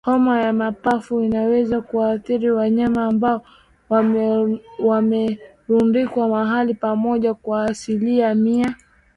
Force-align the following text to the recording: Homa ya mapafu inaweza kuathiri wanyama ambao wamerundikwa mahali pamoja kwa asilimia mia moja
Homa 0.05 0.41
ya 0.41 0.53
mapafu 0.53 1.21
inaweza 1.21 1.81
kuathiri 1.81 2.51
wanyama 2.51 3.05
ambao 3.05 3.45
wamerundikwa 4.79 6.27
mahali 6.29 6.73
pamoja 6.73 7.33
kwa 7.33 7.63
asilimia 7.63 8.35
mia 8.35 8.63
moja 8.65 8.75